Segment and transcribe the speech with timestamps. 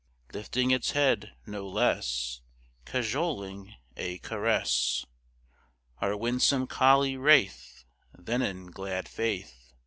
[0.33, 2.41] Lifting its head, no less
[2.85, 5.05] Cajoling a caress,
[5.99, 7.83] Our winsome collie wraith,
[8.17, 9.73] Than in glad faith.